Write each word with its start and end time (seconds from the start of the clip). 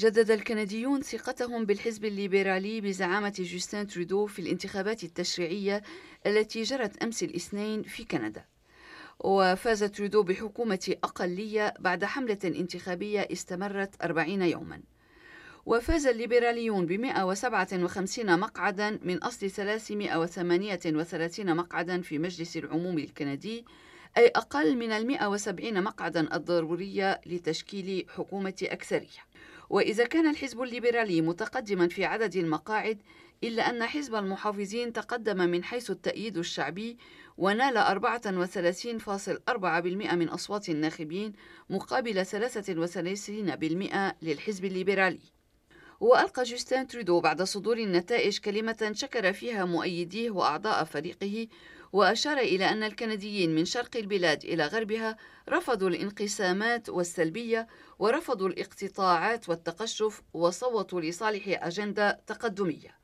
جدد 0.00 0.30
الكنديون 0.30 1.02
ثقتهم 1.02 1.64
بالحزب 1.64 2.04
الليبرالي 2.04 2.80
بزعامة 2.80 3.34
جوستين 3.38 3.86
ترودو 3.86 4.26
في 4.26 4.38
الانتخابات 4.38 5.04
التشريعية 5.04 5.82
التي 6.26 6.62
جرت 6.62 7.02
أمس 7.02 7.22
الاثنين 7.22 7.82
في 7.82 8.04
كندا. 8.04 8.44
وفاز 9.20 9.84
ترودو 9.84 10.22
بحكومة 10.22 10.96
أقلية 11.04 11.74
بعد 11.78 12.04
حملة 12.04 12.38
انتخابية 12.44 13.28
استمرت 13.32 14.02
أربعين 14.02 14.42
يوماً. 14.42 14.80
وفاز 15.66 16.06
الليبراليون 16.06 16.86
ب 16.86 16.92
157 16.92 18.38
مقعدا 18.38 18.98
من 19.02 19.18
أصل 19.18 19.50
338 19.50 21.56
مقعدا 21.56 22.02
في 22.02 22.18
مجلس 22.18 22.56
العموم 22.56 22.98
الكندي 22.98 23.64
أي 24.16 24.26
أقل 24.26 24.76
من 24.76 24.92
ال 24.92 25.06
170 25.06 25.82
مقعدا 25.82 26.36
الضرورية 26.36 27.20
لتشكيل 27.26 28.06
حكومة 28.08 28.54
أكثرية. 28.62 29.26
وإذا 29.70 30.06
كان 30.06 30.30
الحزب 30.30 30.62
الليبرالي 30.62 31.20
متقدما 31.20 31.88
في 31.88 32.04
عدد 32.04 32.36
المقاعد 32.36 33.02
إلا 33.44 33.70
أن 33.70 33.86
حزب 33.86 34.14
المحافظين 34.14 34.92
تقدم 34.92 35.36
من 35.36 35.64
حيث 35.64 35.90
التأييد 35.90 36.38
الشعبي 36.38 36.98
ونال 37.36 37.78
34.4% 37.78 40.14
من 40.14 40.28
أصوات 40.28 40.68
الناخبين 40.68 41.32
مقابل 41.70 42.26
33% 42.26 44.14
للحزب 44.22 44.64
الليبرالي. 44.64 45.20
وألقى 46.00 46.42
جوستين 46.42 46.86
ترودو 46.86 47.20
بعد 47.20 47.42
صدور 47.42 47.78
النتائج 47.78 48.38
كلمة 48.38 48.90
شكر 48.92 49.32
فيها 49.32 49.64
مؤيديه 49.64 50.30
وأعضاء 50.30 50.84
فريقه 50.84 51.46
وأشار 51.92 52.38
إلى 52.38 52.64
أن 52.64 52.82
الكنديين 52.82 53.54
من 53.54 53.64
شرق 53.64 53.96
البلاد 53.96 54.44
إلى 54.44 54.66
غربها 54.66 55.16
رفضوا 55.48 55.88
الانقسامات 55.88 56.88
والسلبية 56.88 57.66
ورفضوا 57.98 58.48
الاقتطاعات 58.48 59.48
والتقشف 59.48 60.22
وصوتوا 60.32 61.00
لصالح 61.00 61.42
أجندة 61.48 62.20
تقدمية. 62.26 62.96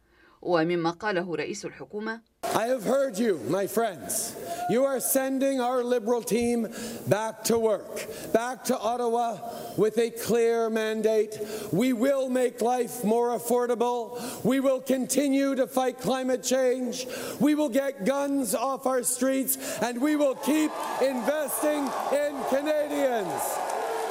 ومما 0.42 0.90
قاله 0.90 1.36
رئيس 1.36 1.64
الحكومة 1.64 2.22
I 2.55 2.67
have 2.67 2.83
heard 2.83 3.17
you, 3.17 3.39
my 3.49 3.67
friends. 3.67 4.35
You 4.69 4.83
are 4.85 4.99
sending 4.99 5.61
our 5.61 5.83
Liberal 5.83 6.21
team 6.21 6.67
back 7.07 7.43
to 7.45 7.59
work, 7.59 8.07
back 8.33 8.63
to 8.65 8.77
Ottawa 8.77 9.37
with 9.77 9.97
a 9.97 10.09
clear 10.11 10.69
mandate. 10.69 11.39
We 11.71 11.93
will 11.93 12.29
make 12.29 12.61
life 12.61 13.03
more 13.03 13.37
affordable. 13.37 14.19
We 14.43 14.59
will 14.59 14.81
continue 14.81 15.55
to 15.55 15.67
fight 15.67 15.99
climate 15.99 16.43
change. 16.43 17.05
We 17.39 17.53
will 17.55 17.69
get 17.69 18.05
guns 18.05 18.55
off 18.55 18.85
our 18.85 19.03
streets 19.03 19.79
and 19.81 20.01
we 20.01 20.15
will 20.15 20.35
keep 20.35 20.71
investing 21.01 21.83
in 22.11 22.33
Canadians. 22.49 23.41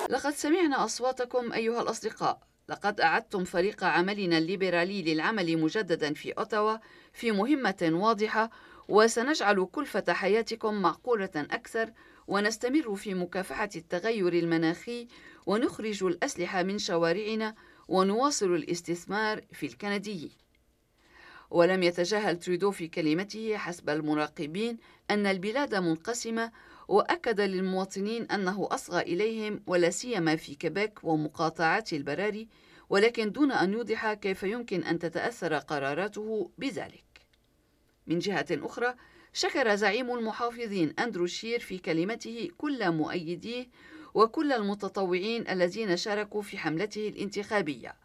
لقد 0.08 0.34
سمعنا 0.34 0.84
أصواتكم 0.84 1.52
أيها 1.52 1.82
الأصدقاء 1.82 2.38
لقد 2.71 3.01
أعدتم 3.01 3.43
فريق 3.43 3.83
عملنا 3.83 4.37
الليبرالي 4.37 5.01
للعمل 5.01 5.57
مجددا 5.57 6.13
في 6.13 6.31
أوتاوا 6.31 6.77
في 7.13 7.31
مهمة 7.31 7.89
واضحة 7.93 8.49
وسنجعل 8.89 9.67
كلفة 9.71 10.13
حياتكم 10.13 10.73
معقولة 10.73 11.29
أكثر 11.35 11.91
ونستمر 12.27 12.95
في 12.95 13.13
مكافحة 13.13 13.69
التغير 13.75 14.33
المناخي 14.33 15.07
ونخرج 15.45 16.03
الأسلحة 16.03 16.63
من 16.63 16.77
شوارعنا 16.77 17.55
ونواصل 17.87 18.55
الاستثمار 18.55 19.41
في 19.53 19.65
الكنديين 19.65 20.31
ولم 21.49 21.83
يتجاهل 21.83 22.39
تريدو 22.39 22.71
في 22.71 22.87
كلمته 22.87 23.57
حسب 23.57 23.89
المراقبين 23.89 24.77
أن 25.11 25.25
البلاد 25.25 25.75
منقسمة 25.75 26.51
وأكد 26.87 27.41
للمواطنين 27.41 28.31
أنه 28.31 28.67
أصغى 28.71 29.01
إليهم 29.01 29.63
ولا 29.67 29.89
سيما 29.89 30.35
في 30.35 30.55
كيبيك 30.55 31.03
ومقاطعات 31.03 31.93
البراري 31.93 32.47
ولكن 32.89 33.31
دون 33.31 33.51
أن 33.51 33.73
يوضح 33.73 34.13
كيف 34.13 34.43
يمكن 34.43 34.83
أن 34.83 34.99
تتأثر 34.99 35.57
قراراته 35.57 36.49
بذلك. 36.57 37.03
من 38.07 38.19
جهة 38.19 38.45
أخرى 38.51 38.95
شكر 39.33 39.75
زعيم 39.75 40.11
المحافظين 40.11 40.93
أندرو 40.99 41.25
شير 41.25 41.59
في 41.59 41.77
كلمته 41.77 42.49
كل 42.57 42.91
مؤيديه 42.91 43.67
وكل 44.13 44.51
المتطوعين 44.51 45.47
الذين 45.49 45.97
شاركوا 45.97 46.41
في 46.41 46.57
حملته 46.57 47.07
الانتخابية 47.07 47.95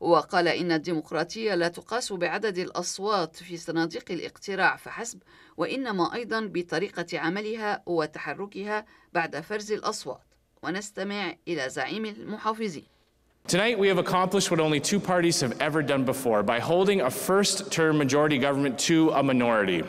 وقال 0.00 0.48
إن 0.48 0.72
الديمقراطية 0.72 1.54
لا 1.54 1.68
تقاس 1.68 2.12
بعدد 2.12 2.58
الأصوات 2.58 3.36
في 3.36 3.56
صناديق 3.56 4.04
الاقتراع 4.10 4.76
فحسب 4.76 5.18
وإنما 5.56 6.14
أيضا 6.14 6.50
بطريقة 6.52 7.18
عملها 7.18 7.82
وتحركها 7.86 8.84
بعد 9.12 9.40
فرز 9.40 9.72
الأصوات 9.72 10.24
ونستمع 10.62 11.34
إلى 11.48 11.68
زعيم 11.68 12.04
المحافظين 12.04 12.84
Tonight, 13.48 13.78
we 13.78 13.86
have 13.86 13.98
accomplished 13.98 14.50
what 14.50 14.58
only 14.58 14.80
two 14.80 14.98
parties 14.98 15.40
have 15.40 15.60
ever 15.60 15.80
done 15.80 16.04
before 16.04 16.42
by 16.42 16.58
holding 16.58 17.02
a 17.02 17.10
first 17.10 17.70
term 17.70 17.96
majority 17.96 18.38
government 18.38 18.76
to 18.90 19.10
a 19.10 19.22
minority. 19.22 19.84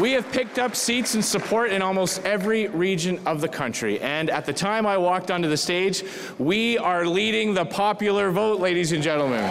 We 0.00 0.12
have 0.12 0.30
picked 0.30 0.58
up 0.58 0.76
seats 0.76 1.14
and 1.14 1.24
support 1.24 1.70
in 1.70 1.80
almost 1.80 2.22
every 2.24 2.68
region 2.68 3.18
of 3.26 3.40
the 3.40 3.48
country. 3.48 3.98
And 4.00 4.28
at 4.28 4.44
the 4.44 4.52
time 4.52 4.86
I 4.86 4.98
walked 4.98 5.30
onto 5.30 5.48
the 5.48 5.56
stage, 5.56 6.04
we 6.38 6.76
are 6.76 7.06
leading 7.06 7.54
the 7.54 7.64
popular 7.64 8.30
vote, 8.30 8.60
ladies 8.60 8.92
and 8.92 9.02
gentlemen. 9.02 9.50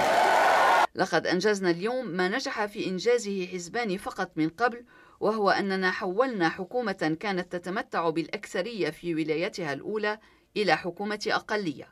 لقد 0.95 1.28
أنجزنا 1.28 1.69
اليوم 1.72 2.07
ما 2.07 2.28
نجح 2.28 2.66
في 2.66 2.88
إنجازه 2.88 3.45
حزبان 3.45 3.97
فقط 3.97 4.31
من 4.35 4.50
قبل 4.50 4.85
وهو 5.19 5.50
أننا 5.50 5.91
حولنا 5.91 6.50
حكومة 6.50 7.17
كانت 7.19 7.56
تتمتع 7.56 8.09
بالأكثرية 8.09 8.89
في 8.89 9.16
ولايتها 9.16 9.73
الأولى 9.73 10.19
إلى 10.57 10.77
حكومة 10.77 11.27
أقلية 11.27 11.88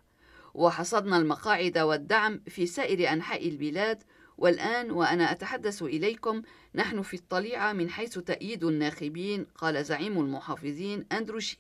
وحصدنا 0.53 1.17
المقاعد 1.17 1.77
والدعم 1.77 2.41
في 2.47 2.65
سائر 2.65 3.13
أنحاء 3.13 3.49
البلاد 3.49 4.03
والآن 4.37 4.91
وأنا 4.91 5.31
أتحدث 5.31 5.81
إليكم 5.81 6.41
نحن 6.75 7.01
في 7.01 7.13
الطليعة 7.13 7.73
من 7.73 7.89
حيث 7.89 8.19
تأييد 8.19 8.63
الناخبين 8.63 9.45
قال 9.57 9.85
زعيم 9.85 10.19
المحافظين 10.19 11.05
أندرو 11.11 11.39
شير 11.39 11.59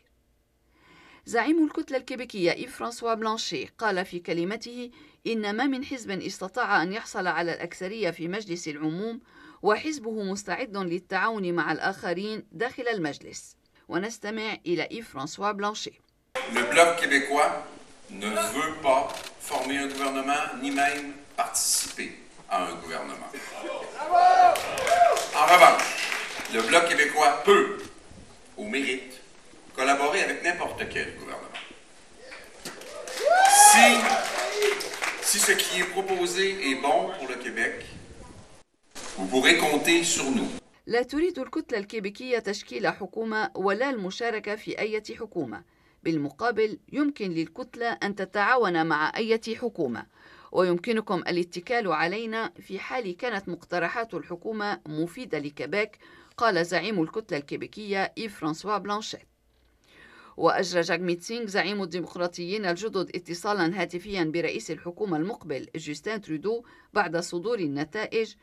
زعيم 1.25 1.65
الكتلة 1.65 1.97
الكيبيكية 1.97 2.51
إيف 2.51 2.75
فرانسوا 2.77 3.13
بلانشي 3.13 3.65
قال 3.65 4.05
في 4.05 4.19
كلمته 4.19 4.91
إن 5.27 5.55
ما 5.55 5.65
من 5.65 5.85
حزب 5.85 6.11
استطاع 6.11 6.83
أن 6.83 6.93
يحصل 6.93 7.27
على 7.27 7.53
الأكثرية 7.53 8.11
في 8.11 8.27
مجلس 8.27 8.67
العموم 8.67 9.19
وحزبه 9.61 10.23
مستعد 10.23 10.77
للتعاون 10.77 11.53
مع 11.53 11.71
الآخرين 11.71 12.43
داخل 12.51 12.87
المجلس. 12.87 13.55
ونستمع 13.87 14.57
إلى 14.65 14.87
إيف 14.91 15.13
فرانسوا 15.13 15.51
بلانشي 15.51 15.91
Le 16.53 16.63
bloc 16.71 16.97
québécois 16.99 17.51
ne 18.09 18.27
veut 18.27 18.75
pas 18.81 19.07
former 19.39 19.77
un 19.77 19.87
gouvernement 19.87 20.45
ni 20.61 20.71
même 20.71 21.13
participer. 21.37 22.22
à 22.52 22.64
un 22.64 22.74
gouvernement. 22.74 23.30
En 25.36 25.46
revanche, 25.52 25.82
le 26.54 26.62
Bloc 26.62 26.88
québécois 26.88 27.42
peut, 27.44 27.78
ou 28.56 28.68
mérite, 28.68 29.20
collaborer 29.76 30.22
avec 30.22 30.42
n'importe 30.42 30.82
quel 30.90 31.14
gouvernement. 31.16 31.48
Si, 33.70 33.88
si 35.22 35.38
ce 35.38 35.52
qui 35.52 35.80
est 35.80 35.84
proposé 35.84 36.70
est 36.70 36.76
bon 36.76 37.10
pour 37.18 37.28
le 37.28 37.36
Québec, 37.36 37.84
vous 39.16 39.26
pourrez 39.26 39.56
compter 39.58 40.04
sur 40.04 40.30
nous. 40.30 40.48
لا 40.86 41.02
تريد 41.02 41.38
الكتلة 41.38 41.78
الكيبيكية 41.78 42.38
تشكيل 42.38 42.88
حكومة 42.88 43.50
ولا 43.54 43.90
المشاركة 43.90 44.56
في 44.56 44.78
أي 44.78 45.02
حكومة 45.20 45.62
بالمقابل 46.02 46.78
يمكن 46.92 47.30
للكتلة 47.30 47.86
أن 47.86 48.14
تتعاون 48.14 48.86
مع 48.86 49.12
أي 49.16 49.40
حكومة 49.62 50.06
ويمكنكم 50.53 51.19
الاتكال 51.19 51.91
علينا 51.91 52.51
في 52.59 52.79
حال 52.79 53.17
كانت 53.17 53.49
مقترحات 53.49 54.13
الحكومة 54.13 54.79
مفيدة 54.87 55.39
لكيبيك 55.39 55.97
قال 56.37 56.65
زعيم 56.65 57.01
الكتلة 57.01 57.37
الكيبيكية 57.37 58.13
إيف 58.17 58.39
فرانسوا 58.39 58.77
بلانشيت. 58.77 59.27
وأجرى 60.37 60.81
جاغميت 60.81 61.19
سينغ 61.19 61.45
زعيم 61.45 61.83
الديمقراطيين 61.83 62.65
الجدد 62.65 63.15
اتصالا 63.15 63.81
هاتفيا 63.81 64.23
برئيس 64.23 64.71
الحكومة 64.71 65.17
المقبل 65.17 65.67
جوستين 65.75 66.21
ترودو 66.21 66.63
بعد 66.93 67.17
صدور 67.17 67.59
النتائج 67.59 68.33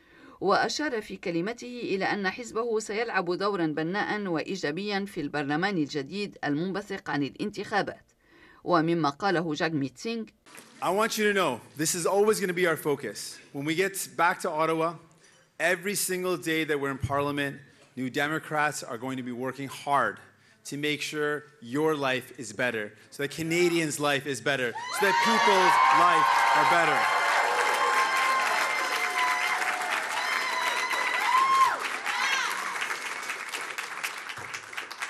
وأشار 0.41 1.01
في 1.01 1.17
كلمته 1.17 1.81
إلى 1.83 2.05
أن 2.05 2.29
حزبه 2.29 2.79
سيلعب 2.79 3.37
دورا 3.37 3.65
بناء 3.65 4.27
وإيجابيا 4.27 5.05
في 5.05 5.21
البرلمان 5.21 5.77
الجديد 5.77 6.37
المنبثق 6.43 7.09
عن 7.09 7.23
الانتخابات. 7.23 8.10
ومما 8.64 9.10
قاله 9.10 9.54
جاك 9.54 9.72
ميتسينغ 9.72 10.26
I 10.82 10.90
want 10.90 11.16
you 11.16 11.24
to 11.24 11.32
know 11.32 11.60
this 11.76 11.94
is 11.94 12.04
always 12.04 12.38
going 12.38 12.48
to 12.48 12.54
be 12.54 12.66
our 12.66 12.76
focus. 12.76 13.38
When 13.52 13.64
we 13.64 13.74
get 13.74 14.08
back 14.14 14.40
to 14.40 14.50
Ottawa, 14.50 14.94
every 15.58 15.94
single 15.94 16.36
day 16.36 16.64
that 16.64 16.78
we're 16.78 16.90
in 16.90 16.98
Parliament, 16.98 17.56
New 17.96 18.10
Democrats 18.10 18.82
are 18.82 18.98
going 18.98 19.16
to 19.16 19.22
be 19.22 19.32
working 19.32 19.68
hard 19.68 20.18
to 20.66 20.76
make 20.76 21.00
sure 21.00 21.44
your 21.62 21.96
life 21.96 22.38
is 22.38 22.52
better, 22.52 22.92
so 23.10 23.22
that 23.22 23.30
Canadians' 23.30 23.98
life 23.98 24.26
is 24.26 24.40
better, 24.40 24.72
so 24.98 25.06
that 25.06 25.16
people's 25.24 25.74
life 26.04 26.28
are 26.58 26.70
better. 26.70 27.19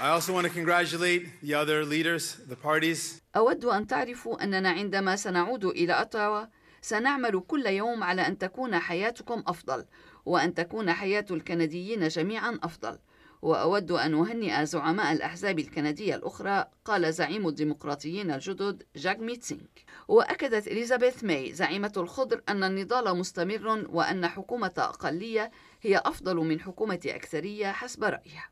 I 0.01 0.09
also 0.09 0.33
want 0.33 0.47
to 0.47 0.49
congratulate 0.49 1.27
the 1.43 1.53
other 1.53 1.85
leaders, 1.85 2.37
the 2.49 2.55
parties. 2.55 3.21
أود 3.35 3.65
أن 3.65 3.87
تعرفوا 3.87 4.43
أننا 4.43 4.69
عندما 4.69 5.15
سنعود 5.15 5.65
إلى 5.65 5.93
أوتاوا 5.93 6.45
سنعمل 6.81 7.39
كل 7.47 7.65
يوم 7.65 8.03
على 8.03 8.27
أن 8.27 8.37
تكون 8.37 8.79
حياتكم 8.79 9.43
أفضل 9.47 9.85
وأن 10.25 10.53
تكون 10.53 10.93
حياة 10.93 11.25
الكنديين 11.31 12.07
جميعا 12.07 12.59
أفضل. 12.63 12.99
وأود 13.41 13.91
أن 13.91 14.13
أهنئ 14.13 14.65
زعماء 14.65 15.13
الأحزاب 15.13 15.59
الكندية 15.59 16.15
الأخرى 16.15 16.65
قال 16.85 17.13
زعيم 17.13 17.47
الديمقراطيين 17.47 18.31
الجدد 18.31 18.83
جاغميت 18.95 19.19
سينغ. 19.19 19.61
وأكدت 20.07 20.67
إليزابيث 20.67 21.23
ماي 21.23 21.53
زعيمة 21.53 21.93
الخضر 21.97 22.41
أن 22.49 22.63
النضال 22.63 23.17
مستمر 23.17 23.85
وأن 23.89 24.27
حكومة 24.27 24.73
أقلية 24.77 25.51
هي 25.81 25.97
أفضل 26.05 26.35
من 26.35 26.59
حكومة 26.59 26.99
أكثرية 27.05 27.71
حسب 27.71 28.03
رأيها. 28.03 28.49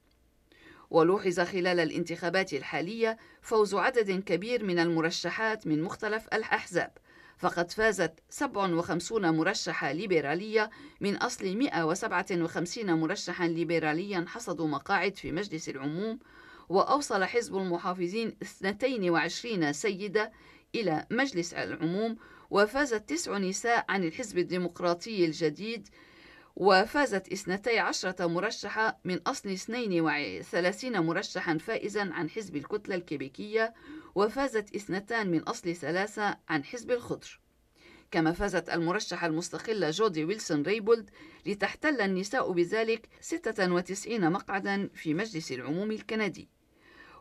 ولوحظ 0.90 1.40
خلال 1.40 1.80
الانتخابات 1.80 2.54
الحالية 2.54 3.18
فوز 3.42 3.76
عدد 3.76 4.12
كبير 4.12 4.64
من 4.64 4.80
المرشحات 4.80 5.68
من 5.68 5.84
مختلف 5.84 6.28
الأحزاب. 6.34 6.92
فقد 7.38 7.72
فازت 7.72 8.14
57 8.30 9.30
مرشحة 9.30 9.92
ليبرالية 9.92 10.70
من 11.02 11.16
أصل 11.16 11.58
157 11.58 12.94
مرشحا 12.94 13.48
ليبراليا 13.48 14.26
حصدوا 14.28 14.68
مقاعد 14.68 15.18
في 15.18 15.32
مجلس 15.32 15.70
العموم 15.70 16.20
وأوصل 16.70 17.24
حزب 17.24 17.58
المحافظين 17.58 18.36
22 18.42 19.74
سيدة 19.74 20.32
إلى 20.76 21.06
مجلس 21.12 21.54
العموم 21.54 22.18
وفازت 22.50 23.10
تسع 23.10 23.38
نساء 23.38 23.86
عن 23.90 24.04
الحزب 24.04 24.38
الديمقراطي 24.38 25.26
الجديد 25.26 25.88
وفازت 26.60 27.32
اثنتي 27.32 27.80
عشرة 27.80 28.28
مرشحة 28.28 29.00
من 29.06 29.20
أصل 29.28 29.50
32 29.50 31.00
مرشحا 31.00 31.58
فائزا 31.58 32.10
عن 32.14 32.30
حزب 32.30 32.56
الكتلة 32.56 32.96
الكيبيكية 32.96 33.74
وفازت 34.16 34.76
اثنتان 34.76 35.32
من 35.32 35.40
أصل 35.40 35.76
ثلاثة 35.76 36.38
عن 36.50 36.64
حزب 36.64 36.92
الخضر. 36.92 37.40
كما 38.12 38.32
فازت 38.32 38.70
المرشحة 38.70 39.28
المستقلة 39.28 39.90
جودي 39.90 40.26
ويلسون 40.26 40.64
ريبولد 40.64 41.10
لتحتل 41.46 42.02
النساء 42.02 42.52
بذلك 42.52 43.10
96 43.22 44.32
مقعدا 44.32 44.90
في 44.94 45.14
مجلس 45.14 45.52
العموم 45.52 45.92
الكندي. 45.92 46.50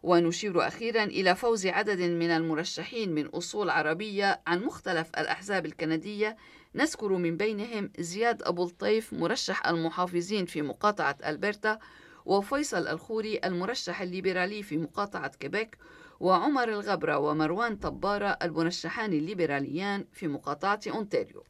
ونشير 0.03 0.67
أخيرا 0.67 1.05
إلى 1.05 1.35
فوز 1.35 1.67
عدد 1.67 2.01
من 2.01 2.31
المرشحين 2.31 3.15
من 3.15 3.27
أصول 3.27 3.71
عربية 3.71 4.41
عن 4.47 4.63
مختلف 4.63 5.09
الأحزاب 5.19 5.67
الكندية. 5.67 6.37
نذكر 6.75 7.13
من 7.13 7.37
بينهم 7.37 7.91
زياد 7.99 8.43
أبو 8.43 8.65
الطيف 8.65 9.13
مرشح 9.13 9.67
المحافظين 9.67 10.47
في 10.47 10.63
مقاطعة 10.63 11.17
ألبرتا 11.27 11.79
وفيصل 12.25 12.89
الخوري 12.89 13.41
المرشح 13.45 14.01
الليبرالي 14.01 14.63
في 14.63 14.77
مقاطعة 14.79 15.29
كيبيك 15.29 15.77
وعمر 16.21 16.69
الغبرة 16.69 17.19
ومروان 17.19 17.77
طبارة 17.77 18.39
المرشحان 18.43 19.13
الليبراليان 19.13 20.05
في 20.13 20.29
مقاطعة 20.29 20.81
أونتاريو. 20.89 21.45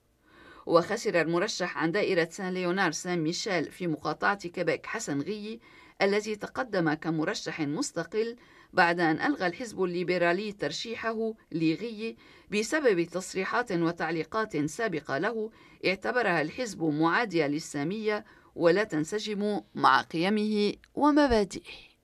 وخسر 0.67 1.21
المرشح 1.21 1.79
عن 1.79 1.93
دائرة 1.93 2.29
سان 2.31 2.55
ليونار 2.55 2.93
سان 2.93 3.19
ميشيل 3.19 3.65
في 3.71 3.87
مقاطعة 3.87 4.49
كيبيك 4.49 4.87
حسن 4.87 5.21
غيي 5.21 5.61
الذي 6.03 6.37
تقدم 6.37 6.93
كمرشح 6.95 7.61
مستقل 7.61 8.37
بعد 8.73 9.01
أن 9.01 9.21
ألغى 9.21 9.47
الحزب 9.47 9.83
الليبرالي 9.83 10.53
ترشيحه 10.53 11.35
لغي 11.53 12.17
بسبب 12.51 13.05
تصريحات 13.05 13.73
وتعليقات 13.73 14.57
سابقة 14.57 15.19
له. 15.19 15.51
اعتبرها 15.87 16.43
الحزب 16.43 16.83
معادية 16.83 17.47
للسامية 17.47 18.25
ولا 18.55 18.85
تنسجم 18.85 19.61
مع 19.75 20.01
قيمه 20.01 20.73
ومبادئه. 20.95 21.98